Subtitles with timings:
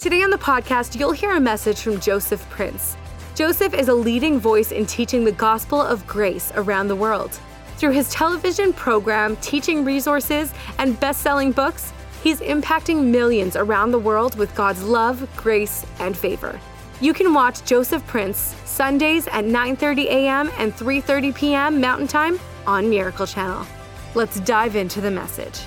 [0.00, 2.96] Today on the podcast, you'll hear a message from Joseph Prince.
[3.34, 7.38] Joseph is a leading voice in teaching the gospel of grace around the world.
[7.76, 11.92] Through his television program, teaching resources, and best selling books,
[12.22, 16.58] he's impacting millions around the world with God's love, grace, and favor.
[17.02, 20.50] You can watch Joseph Prince Sundays at 9:30 a.m.
[20.56, 21.78] and 3:30 p.m.
[21.78, 23.66] Mountain Time on Miracle Channel.
[24.14, 25.60] Let's dive into the message.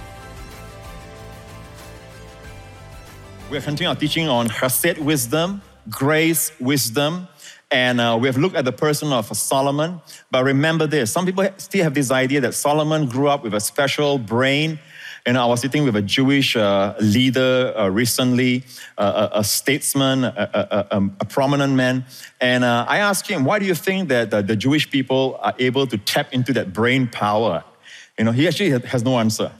[3.54, 7.28] We're continuing our teaching on chesed wisdom, grace wisdom,
[7.70, 10.02] and uh, we have looked at the person of Solomon.
[10.32, 13.60] But remember this some people still have this idea that Solomon grew up with a
[13.60, 14.80] special brain.
[15.28, 18.64] And I was sitting with a Jewish uh, leader uh, recently,
[18.98, 22.06] uh, a, a, statesman, a, a, a, prominent man.
[22.42, 25.54] And uh, I asked him, why do you think that the, the Jewish people are
[25.60, 27.64] able to tap into that brain power?
[28.17, 29.52] You know, he actually has no answer.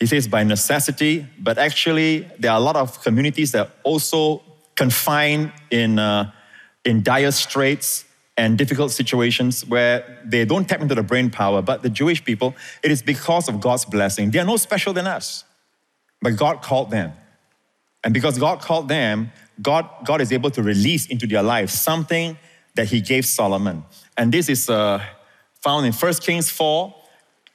[0.00, 4.42] He says by necessity, but actually, there are a lot of communities that also
[4.74, 6.32] confined in, uh,
[6.86, 8.06] in dire straits
[8.38, 11.60] and difficult situations where they don't tap into the brain power.
[11.60, 14.30] But the Jewish people, it is because of God's blessing.
[14.30, 15.44] They are no special than us,
[16.22, 17.12] but God called them.
[18.02, 22.38] And because God called them, God, God is able to release into their lives something
[22.74, 23.84] that He gave Solomon.
[24.16, 25.04] And this is uh,
[25.62, 26.94] found in 1 Kings 4,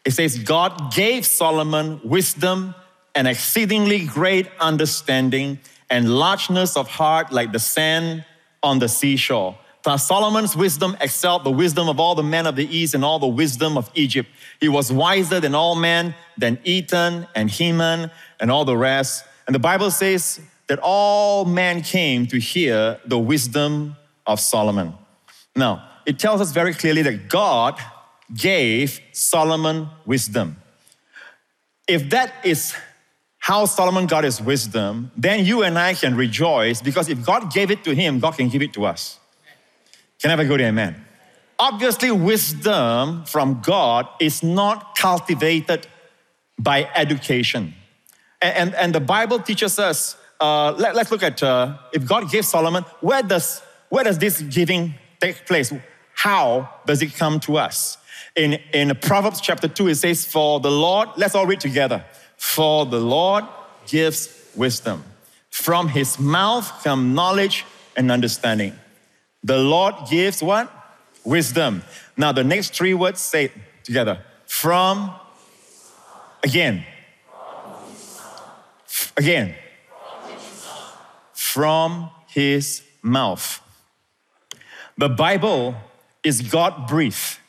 [0.06, 2.75] it says, God gave Solomon wisdom
[3.16, 8.23] and exceedingly great understanding and largeness of heart like the sand
[8.61, 9.58] on the seashore.
[9.83, 13.20] Thus, Solomon's wisdom excelled the wisdom of all the men of the east and all
[13.20, 14.30] the wisdom of Egypt.
[14.59, 19.26] He was wiser than all men, than Ethan and Heman and all the rest.
[19.45, 23.95] And the Bible says that all men came to hear the wisdom
[24.26, 24.95] of Solomon.
[25.55, 27.80] Now, it tells us very clearly that God
[28.33, 30.58] gave Solomon wisdom.
[31.87, 32.75] If that is
[33.37, 37.69] how Solomon got his wisdom, then you and I can rejoice because if God gave
[37.69, 39.19] it to him, God can give it to us.
[40.19, 41.05] Can I have a good amen?
[41.59, 45.87] Obviously, wisdom from God is not cultivated
[46.57, 47.73] by education.
[48.42, 52.30] And, and, and the Bible teaches us, uh, let, us look at uh, if God
[52.30, 55.71] gave Solomon, where does, where does this giving take place?
[56.25, 57.99] How does it come to us?
[58.36, 62.03] In, in Proverbs chapter 2, it says, For the Lord, let's all read together.
[62.36, 63.45] For the Lord
[63.86, 65.03] gives wisdom.
[65.52, 67.63] From his mouth come knowledge
[67.95, 68.73] and understanding.
[69.43, 70.71] The Lord gives what?
[71.23, 71.83] Wisdom.
[72.17, 73.52] Now, the next three words say
[73.83, 74.17] together.
[74.47, 75.13] From,
[76.43, 76.83] again,
[79.15, 79.53] again,
[81.33, 83.61] from his mouth.
[84.97, 85.75] The Bible
[86.25, 87.39] is God breathed.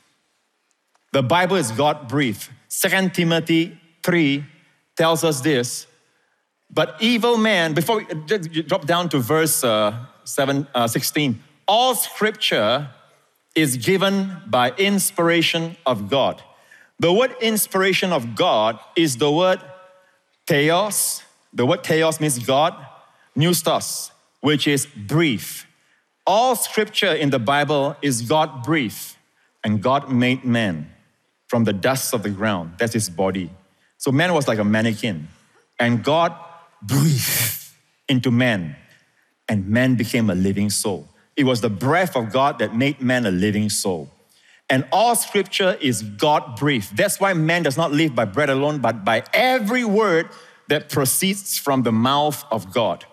[1.12, 2.48] The Bible is God breathed.
[2.68, 4.44] 2 Timothy 3
[4.96, 5.86] tells us this.
[6.70, 12.90] But evil man, before we drop down to verse uh, 7, uh, 16, all scripture
[13.54, 16.42] is given by inspiration of God.
[16.98, 19.60] The word inspiration of God is the word
[20.46, 21.22] theos.
[21.52, 22.74] The word theos means God,
[23.34, 24.10] pneustos,
[24.40, 25.65] which is breathe.
[26.26, 29.16] All scripture in the Bible is God breathed,
[29.62, 30.90] and God made man
[31.48, 32.72] from the dust of the ground.
[32.78, 33.50] That's his body.
[33.98, 35.28] So man was like a mannequin.
[35.78, 36.34] And God
[36.82, 37.66] breathed
[38.08, 38.76] into man,
[39.48, 41.08] and man became a living soul.
[41.36, 44.10] It was the breath of God that made man a living soul.
[44.68, 46.96] And all scripture is God breathed.
[46.96, 50.28] That's why man does not live by bread alone, but by every word
[50.68, 53.04] that proceeds from the mouth of God.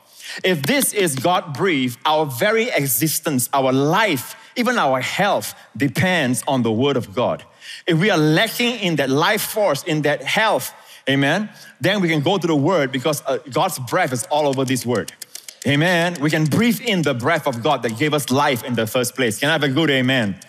[0.44, 6.64] If this is God breathed, our very existence, our life, even our health depends on
[6.64, 7.44] the word of God.
[7.86, 10.74] If we are lacking in that life force, in that health,
[11.10, 11.50] amen,
[11.82, 14.86] then we can go to the word because uh, God's breath is all over this
[14.86, 15.12] word.
[15.66, 16.18] Amen.
[16.20, 19.16] We can breathe in the breath of God that gave us life in the first
[19.16, 19.40] place.
[19.40, 20.40] Can I have a good amen?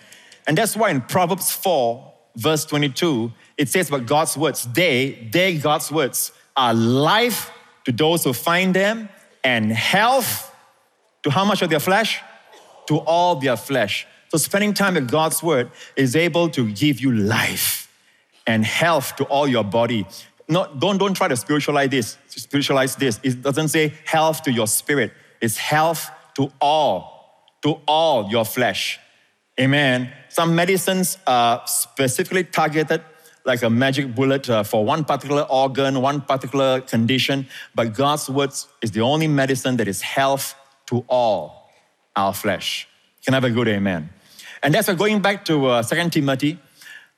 [0.45, 5.57] And that's why in Proverbs 4, verse 22, it says about God's words, they, they,
[5.57, 7.51] God's words, are life
[7.85, 9.09] to those who find them
[9.45, 10.53] and health
[11.23, 12.21] to how much of their flesh?
[12.87, 14.05] To all their flesh.
[14.29, 17.87] So spending time with God's word is able to give you life
[18.47, 20.05] and health to all your body.
[20.49, 22.17] Not, don't, don't try to spiritualize this.
[22.27, 23.19] Spiritualize this.
[23.23, 25.13] It doesn't say health to your spirit.
[25.41, 28.99] It's health to all, to all your flesh.
[29.59, 30.11] Amen.
[30.29, 33.01] Some medicines are specifically targeted
[33.45, 38.51] like a magic bullet uh, for one particular organ, one particular condition, but God's word
[38.81, 40.55] is the only medicine that is health
[40.87, 41.69] to all
[42.15, 42.87] our flesh.
[43.23, 44.09] Can I have a good amen?
[44.63, 46.59] And that's why going back to uh, 2 Timothy,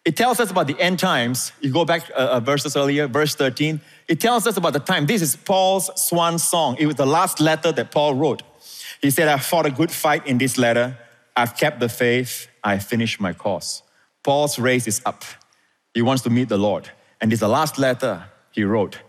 [0.03, 1.51] it tells us about the end times.
[1.61, 3.81] You go back uh, uh, verses earlier, verse 13.
[4.07, 5.05] It tells us about the time.
[5.05, 6.77] This is Paul's swan song.
[6.79, 8.43] It was the last letter that Paul wrote.
[9.01, 10.97] He said, I fought a good fight in this letter.
[11.35, 12.47] I've kept the faith.
[12.63, 13.83] I finished my course.
[14.23, 15.23] Paul's race is up.
[15.93, 16.89] He wants to meet the Lord.
[17.19, 18.99] And this is the last letter he wrote.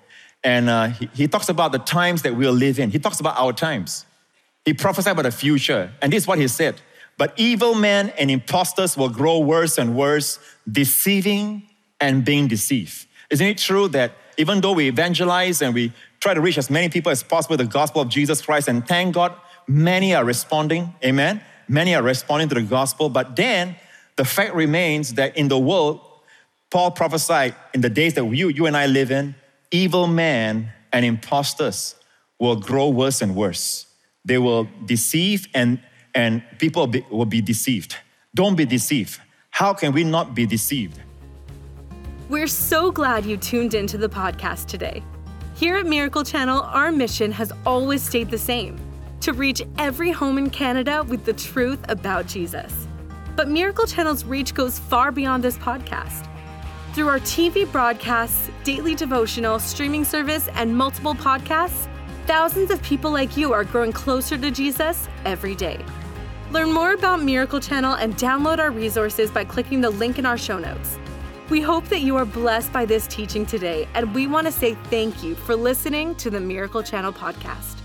[0.45, 2.91] And uh, he, he talks about the times that we'll live in.
[2.91, 4.07] He talks about our times.
[4.65, 5.93] He prophesied about the future.
[6.01, 6.81] And this is what he said.
[7.17, 10.39] But evil men and impostors will grow worse and worse,
[10.71, 11.65] deceiving
[12.01, 13.07] and being deceived.
[13.31, 16.89] Isn't it true that even though we evangelize and we try to reach as many
[16.89, 19.35] people as possible with the gospel of Jesus Christ, and thank God,
[19.67, 21.43] many are responding, amen?
[21.69, 23.77] Many are responding to the gospel, but then
[24.17, 26.01] the fact remains that in the world,
[26.71, 29.35] Paul prophesied in the days that you, you and I live in,
[29.71, 31.95] evil men and impostors
[32.39, 33.87] will grow worse and worse.
[34.25, 35.81] They will deceive and
[36.15, 37.97] and people be, will be deceived.
[38.35, 39.21] Don't be deceived.
[39.51, 40.99] How can we not be deceived?
[42.29, 45.03] We're so glad you tuned into the podcast today.
[45.55, 48.79] Here at Miracle Channel, our mission has always stayed the same
[49.21, 52.87] to reach every home in Canada with the truth about Jesus.
[53.37, 56.29] But Miracle Channel's reach goes far beyond this podcast.
[56.95, 61.87] Through our TV broadcasts, daily devotional, streaming service, and multiple podcasts,
[62.27, 65.85] thousands of people like you are growing closer to Jesus every day.
[66.51, 70.39] Learn more about Miracle Channel and download our resources by clicking the link in our
[70.39, 70.99] show notes.
[71.51, 74.75] We hope that you are blessed by this teaching today, and we want to say
[74.91, 77.77] thank you for listening to the Miracle Channel podcast.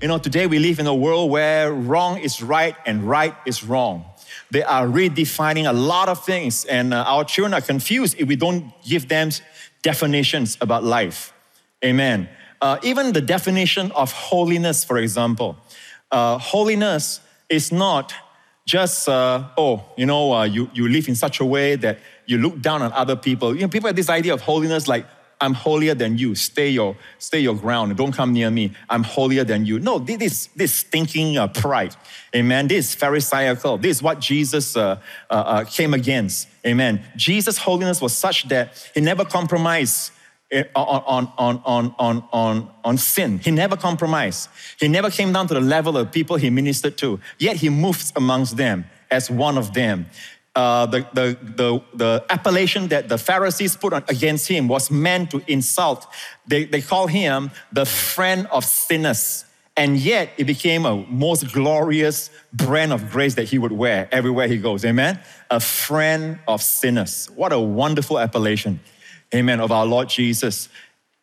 [0.00, 3.64] You know, today we live in a world where wrong is right and right is
[3.64, 4.04] wrong.
[4.50, 8.36] They are redefining a lot of things, and uh, our children are confused if we
[8.36, 9.30] don't give them
[9.82, 11.32] definitions about life.
[11.84, 12.28] Amen.
[12.60, 15.56] Uh, even the definition of holiness, for example.
[16.10, 18.12] Uh, holiness is not
[18.66, 22.38] just, uh, oh, you know, uh, you, you live in such a way that you
[22.38, 23.54] look down on other people.
[23.54, 25.06] You know, people have this idea of holiness like,
[25.40, 26.34] I'm holier than you.
[26.34, 27.96] Stay your, stay your ground.
[27.96, 28.72] Don't come near me.
[28.90, 29.78] I'm holier than you.
[29.78, 31.94] No, this, this stinking uh, pride.
[32.34, 32.66] Amen.
[32.68, 33.78] This is Pharisaical.
[33.78, 35.00] This is what Jesus uh,
[35.30, 36.48] uh, uh came against.
[36.66, 37.02] Amen.
[37.16, 40.12] Jesus' holiness was such that he never compromised
[40.74, 43.38] on, on, on, on, on, on sin.
[43.38, 44.48] He never compromised.
[44.80, 48.12] He never came down to the level of people he ministered to, yet he moves
[48.16, 50.06] amongst them as one of them.
[50.58, 55.30] Uh, the, the, the, the appellation that the Pharisees put on, against him was meant
[55.30, 56.04] to insult.
[56.48, 59.44] They, they call him the friend of sinners.
[59.76, 64.48] And yet, it became a most glorious brand of grace that he would wear everywhere
[64.48, 64.84] he goes.
[64.84, 65.20] Amen?
[65.48, 67.30] A friend of sinners.
[67.36, 68.80] What a wonderful appellation
[69.32, 70.68] amen, of our Lord Jesus.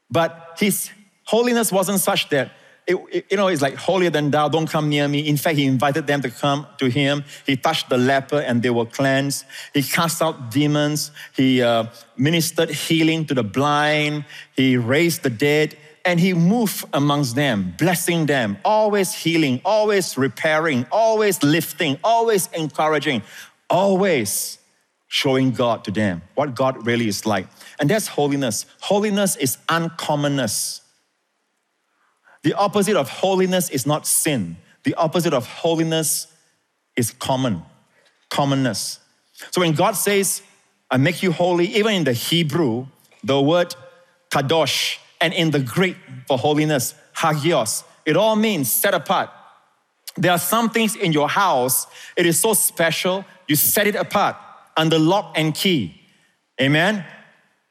[0.09, 0.91] But his
[1.25, 2.51] holiness wasn't such that,
[2.87, 5.27] it, it, you know, it's like holier than thou, don't come near me.
[5.27, 7.23] In fact, he invited them to come to him.
[7.45, 9.45] He touched the leper and they were cleansed.
[9.73, 11.11] He cast out demons.
[11.35, 11.85] He uh,
[12.15, 14.25] ministered healing to the blind.
[14.55, 15.77] He raised the dead.
[16.07, 23.23] And he moved amongst them, blessing them, always healing, always repairing, always lifting, always encouraging,
[23.71, 24.59] always
[25.07, 27.47] showing God to them, what God really is like.
[27.79, 28.67] And that's holiness.
[28.81, 30.81] Holiness is uncommonness.
[32.45, 34.57] The opposite of holiness is not sin.
[34.83, 36.27] The opposite of holiness
[36.95, 37.63] is common,
[38.29, 38.99] commonness.
[39.49, 40.43] So when God says,
[40.91, 42.85] I make you holy, even in the Hebrew,
[43.23, 43.75] the word
[44.29, 45.97] kadosh, and in the Greek
[46.27, 49.31] for holiness, hagios, it all means set apart.
[50.15, 54.35] There are some things in your house, it is so special, you set it apart
[54.77, 55.99] under lock and key.
[56.61, 57.03] Amen?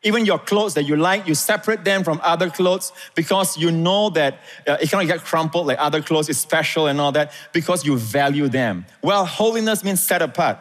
[0.05, 4.11] Even your clothes that you like, you separate them from other clothes because you know
[4.11, 7.85] that uh, it cannot get crumpled like other clothes is special and all that because
[7.85, 8.85] you value them.
[9.03, 10.59] Well, holiness means set apart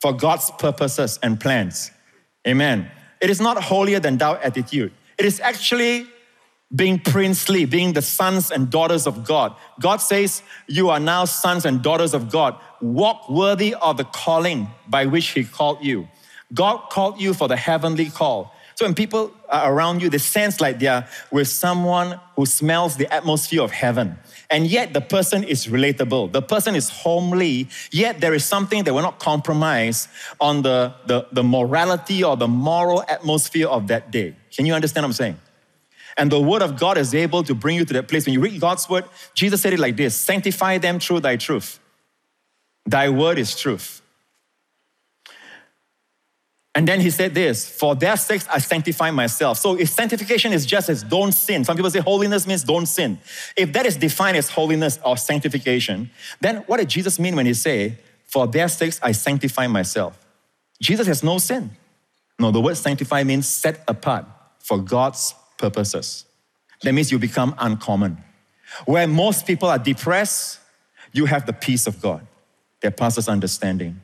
[0.00, 1.90] for God's purposes and plans.
[2.46, 2.90] Amen.
[3.20, 4.92] It is not holier than thou attitude.
[5.18, 6.06] It is actually
[6.74, 9.54] being princely, being the sons and daughters of God.
[9.80, 12.58] God says, You are now sons and daughters of God.
[12.80, 16.08] Walk worthy of the calling by which He called you.
[16.54, 18.54] God called you for the heavenly call.
[18.78, 23.12] So when people are around you, they sense like they're with someone who smells the
[23.12, 24.16] atmosphere of heaven.
[24.50, 26.30] And yet the person is relatable.
[26.30, 30.06] The person is homely, yet there is something that will not compromise
[30.40, 34.36] on the, the, the morality or the moral atmosphere of that day.
[34.56, 35.40] Can you understand what I'm saying?
[36.16, 38.26] And the word of God is able to bring you to that place.
[38.26, 41.80] When you read God's word, Jesus said it like this sanctify them through thy truth.
[42.86, 44.02] Thy word is truth.
[46.74, 49.58] And then he said this, for their sakes I sanctify myself.
[49.58, 53.18] So if sanctification is just as don't sin, some people say holiness means don't sin.
[53.56, 56.10] If that is defined as holiness or sanctification,
[56.40, 60.18] then what did Jesus mean when he say, for their sakes I sanctify myself?
[60.80, 61.70] Jesus has no sin.
[62.38, 64.26] No, the word sanctify means set apart
[64.60, 66.26] for God's purposes.
[66.82, 68.18] That means you become uncommon.
[68.84, 70.60] Where most people are depressed,
[71.12, 72.24] you have the peace of God
[72.82, 74.00] that passes understanding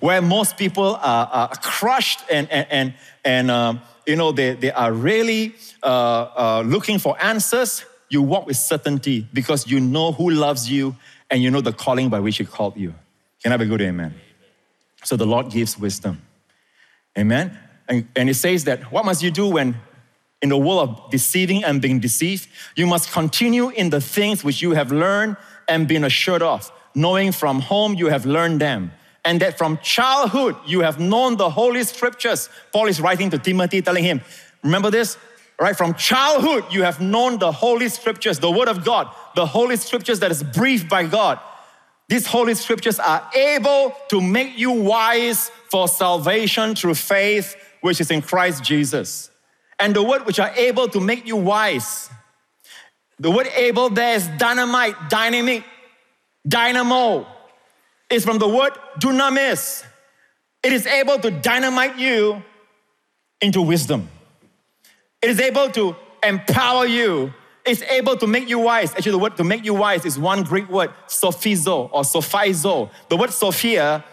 [0.00, 4.92] where most people are, are crushed and, and, and, um, you know, they, they are
[4.92, 10.70] really uh, uh, looking for answers, you walk with certainty because you know who loves
[10.70, 10.94] you
[11.30, 12.94] and you know the calling by which He called you.
[13.42, 14.14] Can I have a good amen?
[15.04, 16.22] So the Lord gives wisdom.
[17.18, 17.58] Amen?
[17.88, 19.76] And, and it says that what must you do when
[20.42, 22.48] in the world of deceiving and being deceived?
[22.76, 25.36] You must continue in the things which you have learned
[25.68, 28.92] and been assured of, knowing from whom you have learned them
[29.24, 32.48] and that from childhood you have known the Holy Scriptures.
[32.72, 34.20] Paul is writing to Timothy, telling him,
[34.62, 35.16] Remember this?
[35.60, 35.76] Right?
[35.76, 40.20] From childhood you have known the Holy Scriptures, the Word of God, the Holy Scriptures
[40.20, 41.38] that is breathed by God.
[42.08, 48.10] These Holy Scriptures are able to make you wise for salvation through faith, which is
[48.10, 49.30] in Christ Jesus.
[49.78, 52.10] And the word which are able to make you wise.
[53.18, 55.64] The word able there is dynamite, dynamic,
[56.46, 57.26] dynamo
[58.14, 59.84] is from the word dunamis.
[60.62, 62.42] It is able to dynamite you
[63.40, 64.08] into wisdom.
[65.20, 67.34] It is able to empower you.
[67.66, 68.92] It's able to make you wise.
[68.92, 72.90] Actually, the word to make you wise is one Greek word, sophizo or sophizo.
[73.08, 74.04] The word sophia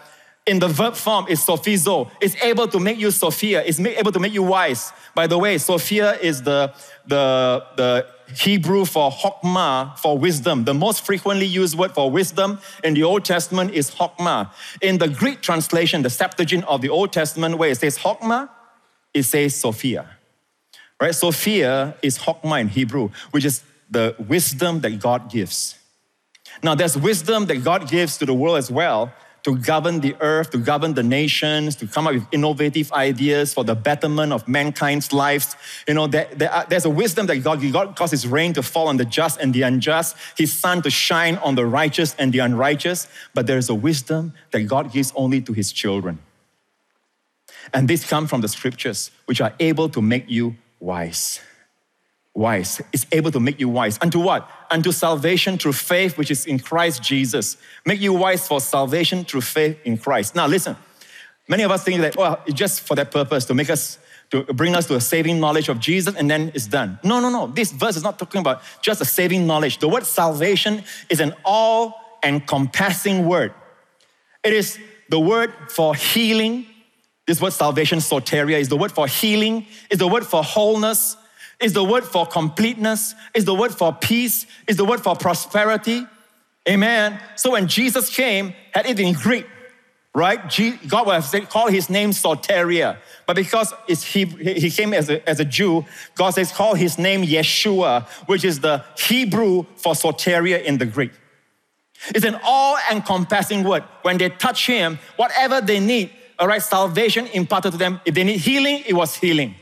[0.46, 2.10] in the verb form is sophizo.
[2.20, 3.62] It's able to make you sophia.
[3.64, 4.92] It's able to make you wise.
[5.14, 6.74] By the way, sophia is the,
[7.06, 10.64] the, the Hebrew for hokmah, for wisdom.
[10.64, 14.50] The most frequently used word for wisdom in the Old Testament is hokmah.
[14.80, 18.48] In the Greek translation, the Septuagint of the Old Testament, where it says hokmah,
[19.14, 20.08] it says Sophia.
[21.00, 21.14] Right?
[21.14, 25.78] Sophia is hokmah in Hebrew, which is the wisdom that God gives.
[26.62, 30.50] Now, there's wisdom that God gives to the world as well, to govern the earth,
[30.50, 35.12] to govern the nations, to come up with innovative ideas for the betterment of mankind's
[35.12, 35.56] lives.
[35.88, 38.62] You know, there, there are, there's a wisdom that God, God caused His rain to
[38.62, 42.32] fall on the just and the unjust, His sun to shine on the righteous and
[42.32, 43.08] the unrighteous.
[43.34, 46.20] But there is a wisdom that God gives only to His children.
[47.74, 51.40] And this comes from the scriptures, which are able to make you wise
[52.34, 52.80] wise.
[52.92, 53.98] It's able to make you wise.
[54.00, 54.48] Unto what?
[54.72, 57.58] Unto salvation through faith, which is in Christ Jesus.
[57.84, 60.34] Make you wise for salvation through faith in Christ.
[60.34, 60.76] Now, listen.
[61.48, 63.98] Many of us think that, well, it's just for that purpose to make us,
[64.30, 66.98] to bring us to a saving knowledge of Jesus and then it's done.
[67.04, 67.48] No, no, no.
[67.48, 69.78] This verse is not talking about just a saving knowledge.
[69.78, 73.52] The word salvation is an all encompassing word.
[74.42, 76.66] It is the word for healing.
[77.26, 81.16] This word salvation, soteria, is the word for healing, is the word for wholeness,
[81.62, 86.06] is the word for completeness, is the word for peace, is the word for prosperity.
[86.68, 87.20] Amen.
[87.36, 89.46] So when Jesus came, had it in Greek,
[90.14, 90.38] right?
[90.86, 92.98] God would have said, call his name Soteria.
[93.26, 97.24] But because he, he came as a, as a Jew, God says, call his name
[97.24, 101.12] Yeshua, which is the Hebrew for Soteria in the Greek.
[102.08, 103.84] It's an all encompassing word.
[104.02, 108.00] When they touch him, whatever they need, all right, salvation imparted to them.
[108.04, 109.54] If they need healing, it was healing.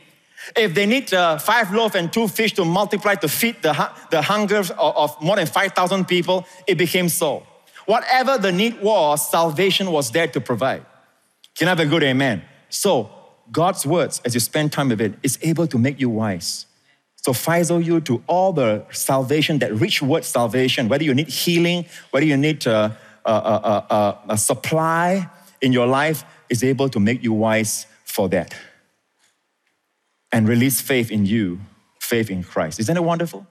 [0.57, 4.23] If they need uh, five loaves and two fish to multiply to feed the, the
[4.23, 7.47] hunger of, of more than 5,000 people, it became so.
[7.87, 10.85] Whatever the need was, salvation was there to provide.
[11.55, 12.43] Can I have a good amen?
[12.69, 13.11] So,
[13.53, 16.67] God's words, as you spend time with it, is able to make you wise.
[17.17, 21.85] So, Faisal you to all the salvation, that rich word salvation, whether you need healing,
[22.13, 22.91] whether you need uh,
[23.25, 25.29] a, a, a supply
[25.61, 28.55] in your life, is able to make you wise for that
[30.33, 31.61] and release faith in you,
[31.99, 32.81] faith in Christ.
[32.81, 33.47] Isn't it wonderful?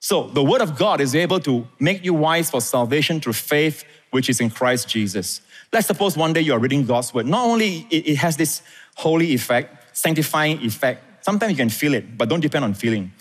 [0.00, 3.84] So, the Word of God is able to make you wise for salvation through faith,
[4.10, 5.40] which is in Christ Jesus.
[5.72, 7.26] Let's suppose one day you are reading God's Word.
[7.26, 8.62] Not only it, has this
[8.96, 13.12] holy effect, sanctifying effect, sometimes you can feel it, but don't depend on feeling.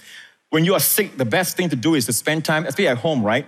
[0.50, 2.98] When you are sick, the best thing to do is to spend time, especially at
[2.98, 3.46] home, right?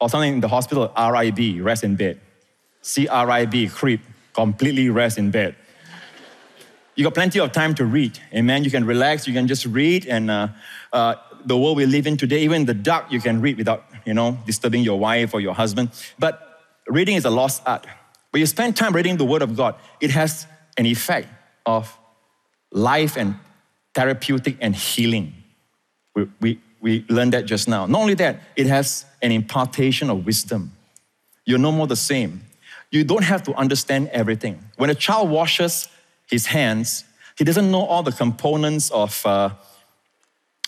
[0.00, 2.20] Or something in the hospital, RIB, rest in bed.
[2.82, 4.00] CRIB, creep,
[4.34, 5.54] completely rest in bed
[6.98, 8.18] you got plenty of time to read.
[8.34, 8.64] Amen.
[8.64, 9.28] You can relax.
[9.28, 10.04] You can just read.
[10.06, 10.48] And uh,
[10.92, 11.14] uh,
[11.44, 14.14] the world we live in today, even in the dark, you can read without, you
[14.14, 15.90] know, disturbing your wife or your husband.
[16.18, 17.86] But reading is a lost art.
[18.32, 21.28] But you spend time reading the Word of God, it has an effect
[21.64, 21.96] of
[22.72, 23.36] life and
[23.94, 25.34] therapeutic and healing.
[26.16, 27.86] We, we, we learned that just now.
[27.86, 30.72] Not only that, it has an impartation of wisdom.
[31.44, 32.42] You're no more the same.
[32.90, 34.64] You don't have to understand everything.
[34.78, 35.86] When a child washes
[36.28, 37.04] his hands,
[37.36, 39.50] he doesn't know all the components of uh,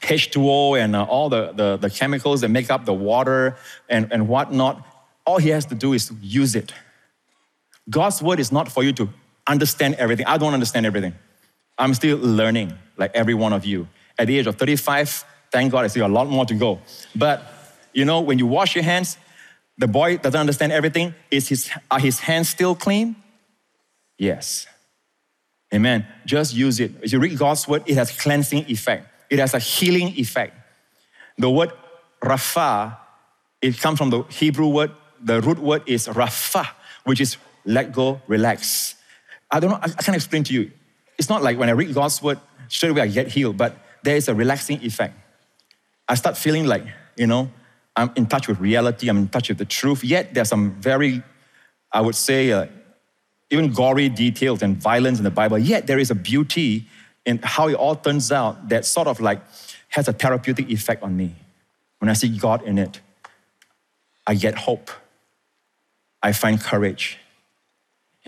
[0.02, 3.56] H2O and uh, all the, the, the, chemicals that make up the water
[3.88, 4.86] and, and whatnot.
[5.26, 6.72] All he has to do is use it.
[7.88, 9.08] God's word is not for you to
[9.46, 10.26] understand everything.
[10.26, 11.14] I don't understand everything.
[11.76, 13.88] I'm still learning, like every one of you.
[14.18, 16.80] At the age of 35, thank God I still a lot more to go.
[17.14, 17.42] But
[17.92, 19.18] you know, when you wash your hands,
[19.76, 21.14] the boy doesn't understand everything.
[21.30, 23.16] Is his, are his hands still clean?
[24.18, 24.66] Yes.
[25.72, 26.06] Amen.
[26.26, 26.92] Just use it.
[27.02, 29.06] As you read God's word, it has cleansing effect.
[29.30, 30.54] It has a healing effect.
[31.38, 31.72] The word
[32.22, 32.98] rafa,
[33.62, 34.90] it comes from the Hebrew word,
[35.22, 36.68] the root word is rafa,
[37.04, 38.96] which is let go, relax.
[39.50, 40.70] I don't know, I, I can't explain to you.
[41.18, 44.16] It's not like when I read God's word, straight away I get healed, but there
[44.16, 45.14] is a relaxing effect.
[46.08, 46.84] I start feeling like,
[47.16, 47.50] you know,
[47.94, 51.22] I'm in touch with reality, I'm in touch with the truth, yet there's some very,
[51.92, 52.66] I would say, uh,
[53.50, 56.86] even gory details and violence in the Bible, yet there is a beauty
[57.26, 59.42] in how it all turns out that sort of like
[59.88, 61.34] has a therapeutic effect on me.
[61.98, 63.00] When I see God in it,
[64.26, 64.90] I get hope.
[66.22, 67.18] I find courage.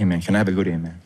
[0.01, 0.21] Amen.
[0.21, 1.01] Can I have a good amen?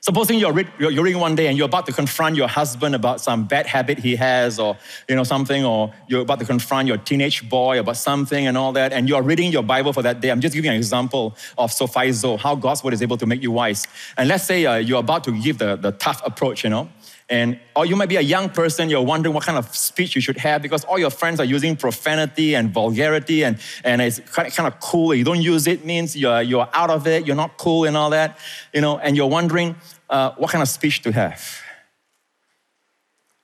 [0.00, 3.46] Supposing you're, you're reading one day and you're about to confront your husband about some
[3.46, 4.76] bad habit he has or
[5.08, 8.72] you know something, or you're about to confront your teenage boy about something and all
[8.72, 10.30] that, and you're reading your Bible for that day.
[10.30, 13.50] I'm just giving an example of sophizo, how God's word is able to make you
[13.50, 13.86] wise.
[14.16, 16.88] And let's say uh, you're about to give the, the tough approach, you know,
[17.30, 20.20] and or you might be a young person, you're wondering what kind of speech you
[20.20, 24.48] should have because all your friends are using profanity and vulgarity and, and it's kind
[24.66, 25.14] of, cool.
[25.14, 28.10] You don't use it means you're, you're out of it, you're not cool and all
[28.10, 28.38] that,
[28.72, 29.76] you know, and you're wondering
[30.08, 31.60] uh, what kind of speech to have.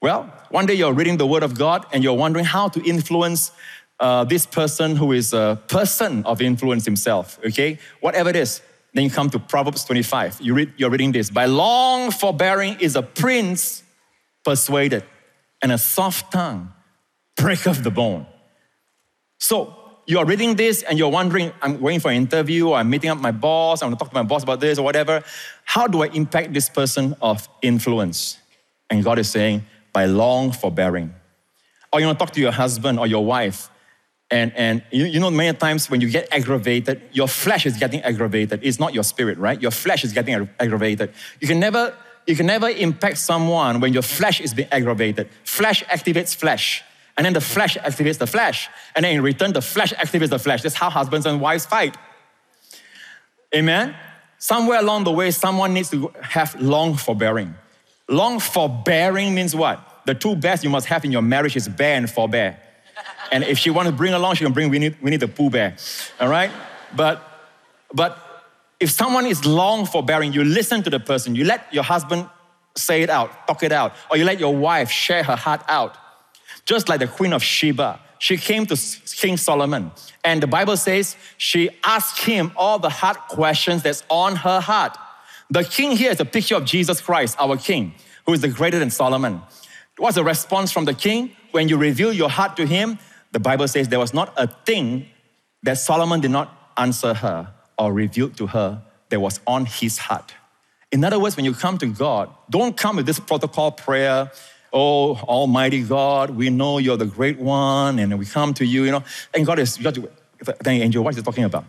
[0.01, 3.53] Well, one day you're reading the Word of God and you're wondering how to influence
[4.01, 7.79] uh, this person who is a person of influence himself, okay?
[8.01, 8.61] Whatever it is,
[8.95, 10.41] then you come to Proverbs 25.
[10.41, 11.29] You read, you're reading this.
[11.29, 13.83] By long forbearing is a prince
[14.45, 15.05] persuaded,
[15.63, 16.73] and a soft tongue
[17.37, 18.27] breaketh the bone.
[19.39, 19.75] So
[20.07, 23.19] you're reading this and you're wondering, I'm going for an interview, or I'm meeting up
[23.19, 25.23] my boss, I want to talk to my boss about this or whatever.
[25.65, 28.39] How do I impact this person of influence?
[28.91, 31.15] And God is saying, by long forbearing.
[31.93, 33.71] Or you want to talk to your husband or your wife,
[34.31, 38.03] and, and you, you know, many times when you get aggravated, your flesh is getting
[38.03, 38.61] aggravated.
[38.63, 39.61] It's not your spirit, right?
[39.61, 41.13] Your flesh is getting aggravated.
[41.41, 41.95] You can never,
[42.27, 45.29] you can never impact someone when your flesh is being aggravated.
[45.45, 46.83] Flesh activates flesh.
[47.17, 48.69] And then the flesh activates the flesh.
[48.97, 50.63] And then in return, the flesh activates the flesh.
[50.63, 51.97] That's how husbands and wives fight.
[53.55, 53.95] Amen?
[54.39, 57.55] Somewhere along the way, someone needs to have long forbearing.
[58.09, 60.03] Long forbearing means what?
[60.07, 62.59] The two best you must have in your marriage is bear and forbear.
[63.33, 65.77] And if she wants to bring along, she can bring Winnie, Winnie the Pooh Bear.
[66.21, 66.51] All right?
[66.95, 67.23] But,
[67.93, 68.19] but
[68.81, 72.29] if someone is long forbearing, you listen to the person, you let your husband
[72.77, 75.97] say it out, talk it out, or you let your wife share her heart out.
[76.65, 78.77] Just like the Queen of Sheba, she came to
[79.17, 79.91] King Solomon,
[80.25, 84.97] and the Bible says she asked him all the hard questions that's on her heart.
[85.51, 88.79] The king here is a picture of Jesus Christ, our king, who is the greater
[88.79, 89.43] than Solomon.
[89.99, 91.37] What's the response from the king?
[91.55, 92.99] When you reveal your heart to him,
[93.31, 95.07] the Bible says there was not a thing
[95.63, 100.35] that Solomon did not answer her or reveal to her that was on his heart.
[100.91, 104.33] In other words, when you come to God, don't come with this protocol prayer.
[104.73, 108.91] Oh, Almighty God, we know you're the great one, and we come to you, you
[108.91, 109.05] know.
[109.33, 110.11] And God is, you got to,
[110.65, 111.67] then angel, what is he talking about?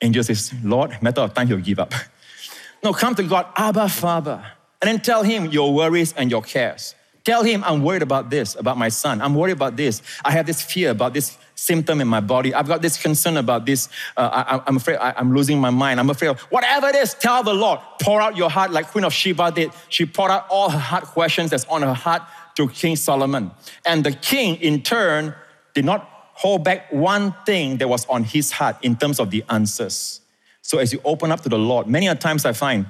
[0.00, 1.92] angel says, Lord, matter of time, he'll give up.
[2.82, 4.42] no, come to God, Abba, Father,
[4.80, 6.94] and then tell him your worries and your cares.
[7.24, 9.20] Tell him, I'm worried about this, about my son.
[9.20, 10.02] I'm worried about this.
[10.24, 12.52] I have this fear about this symptom in my body.
[12.52, 13.88] I've got this concern about this.
[14.16, 16.00] Uh, I, am afraid I, am losing my mind.
[16.00, 17.78] I'm afraid of whatever it is, tell the Lord.
[18.00, 19.70] Pour out your heart like Queen of Sheba did.
[19.88, 22.22] She poured out all her heart questions that's on her heart
[22.56, 23.52] to King Solomon.
[23.86, 25.34] And the king, in turn,
[25.74, 29.44] did not hold back one thing that was on his heart in terms of the
[29.48, 30.20] answers.
[30.62, 32.86] So as you open up to the Lord, many a times I find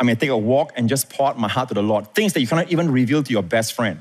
[0.00, 2.14] I may take a walk and just pour out my heart to the Lord.
[2.14, 4.00] Things that you cannot even reveal to your best friend.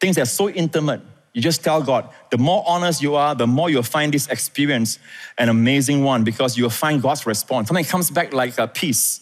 [0.00, 1.02] Things that are so intimate.
[1.32, 2.08] You just tell God.
[2.30, 4.98] The more honest you are, the more you'll find this experience
[5.38, 7.68] an amazing one because you'll find God's response.
[7.68, 9.20] Something comes back like a peace.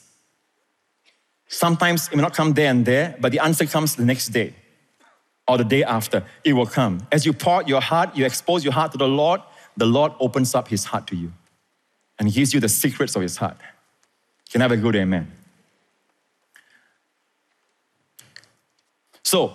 [1.48, 4.54] Sometimes it may not come there and there, but the answer comes the next day
[5.46, 6.24] or the day after.
[6.44, 7.06] It will come.
[7.11, 9.40] As you pour your heart, you expose your heart to the Lord,
[9.76, 11.32] the Lord opens up his heart to you
[12.18, 13.56] and gives you the secrets of his heart.
[14.50, 15.32] Can I have a good amen?
[19.28, 19.52] So,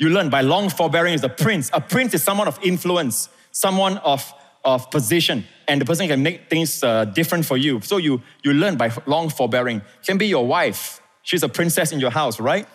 [0.00, 1.70] You learn by long forbearing is a prince.
[1.72, 4.32] A prince is someone of influence, someone of,
[4.64, 7.80] of position, and the person can make things uh, different for you.
[7.80, 9.82] So you, you learn by long forbearing.
[10.06, 11.00] Can be your wife.
[11.22, 12.68] She's a princess in your house, right?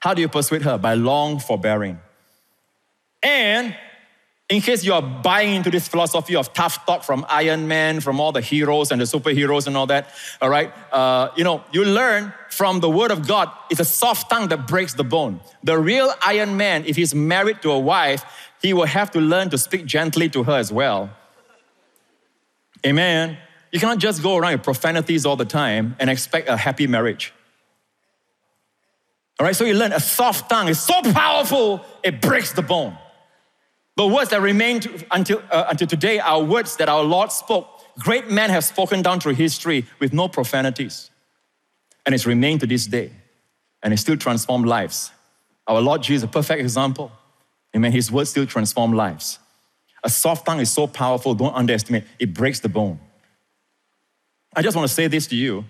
[0.00, 0.76] How do you persuade her?
[0.78, 2.00] By long forbearing.
[3.22, 3.76] And
[4.54, 8.20] in case you are buying into this philosophy of tough talk from Iron Man, from
[8.20, 11.84] all the heroes and the superheroes and all that, all right, uh, you know, you
[11.84, 13.50] learn from the Word of God.
[13.68, 15.40] It's a soft tongue that breaks the bone.
[15.64, 18.24] The real Iron Man, if he's married to a wife,
[18.62, 21.10] he will have to learn to speak gently to her as well.
[22.86, 23.36] Amen.
[23.72, 27.32] You cannot just go around with profanities all the time and expect a happy marriage.
[29.40, 32.96] All right, so you learn a soft tongue is so powerful, it breaks the bone.
[33.96, 37.68] The words that remain to, until, uh, until today are words that our Lord spoke.
[37.98, 41.10] Great men have spoken down through history with no profanities.
[42.04, 43.12] And it's remained to this day.
[43.82, 45.12] And it still transformed lives.
[45.66, 47.12] Our Lord Jesus, is a perfect example.
[47.74, 47.92] Amen.
[47.92, 49.38] His words still transform lives.
[50.02, 52.04] A soft tongue is so powerful, don't underestimate.
[52.18, 52.98] It breaks the bone.
[54.54, 55.64] I just want to say this to you.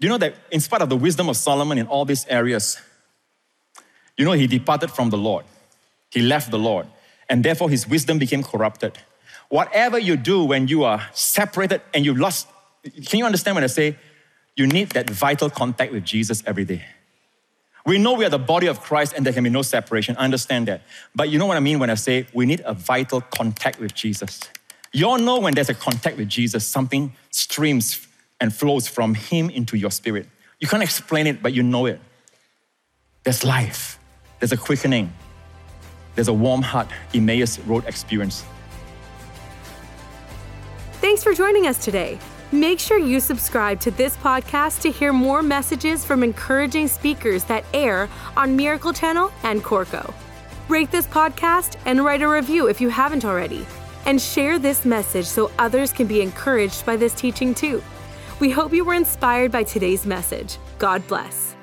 [0.00, 2.78] Do you know that in spite of the wisdom of Solomon in all these areas,
[4.16, 5.44] you know, he departed from the Lord.
[6.10, 6.86] He left the Lord
[7.28, 8.98] and therefore his wisdom became corrupted.
[9.48, 12.48] Whatever you do when you are separated and you lost,
[13.06, 13.96] can you understand when I say
[14.56, 16.84] you need that vital contact with Jesus every day?
[17.86, 20.16] We know we are the body of Christ and there can be no separation.
[20.18, 20.82] I understand that.
[21.14, 23.94] But you know what I mean when I say we need a vital contact with
[23.94, 24.40] Jesus.
[24.92, 28.06] You all know when there's a contact with Jesus, something streams
[28.40, 30.26] and flows from Him into your spirit.
[30.60, 32.00] You can't explain it, but you know it.
[33.24, 33.98] There's life,
[34.38, 35.12] there's a quickening,
[36.18, 38.44] there's a warm heart Emmaus Road experience.
[40.94, 42.18] Thanks for joining us today.
[42.50, 47.64] Make sure you subscribe to this podcast to hear more messages from encouraging speakers that
[47.72, 50.12] air on Miracle Channel and Corco.
[50.68, 53.64] Rate this podcast and write a review if you haven't already.
[54.04, 57.80] And share this message so others can be encouraged by this teaching too.
[58.40, 60.58] We hope you were inspired by today's message.
[60.80, 61.54] God bless.